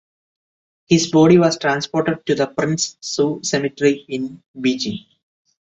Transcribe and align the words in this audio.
His 0.87 1.11
body 1.11 1.37
was 1.37 1.59
transported 1.59 2.25
to 2.25 2.33
the 2.33 2.47
Prince 2.47 2.97
Su 3.01 3.39
Cemetery 3.43 4.03
in 4.09 4.41
Beijing. 4.57 5.05